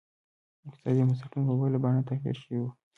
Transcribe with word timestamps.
اقتصادي 0.67 1.01
بنسټونه 1.07 1.43
په 1.49 1.55
بله 1.61 1.77
بڼه 1.83 2.01
تغیر 2.09 2.35
شوي 2.41 2.59
وو. 2.61 2.69